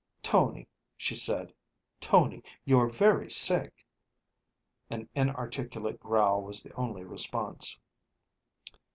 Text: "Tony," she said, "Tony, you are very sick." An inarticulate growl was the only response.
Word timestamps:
"Tony," 0.23 0.67
she 0.97 1.15
said, 1.15 1.53
"Tony, 1.99 2.41
you 2.65 2.79
are 2.79 2.87
very 2.87 3.29
sick." 3.29 3.85
An 4.89 5.07
inarticulate 5.13 5.99
growl 5.99 6.41
was 6.41 6.63
the 6.63 6.73
only 6.73 7.03
response. 7.03 7.77